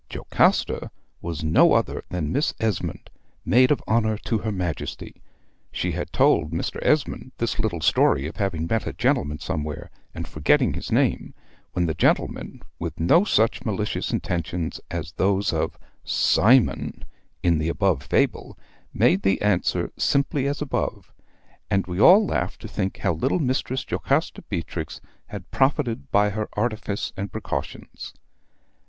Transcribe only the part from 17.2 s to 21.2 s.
in the above fable, made the answer simply as above;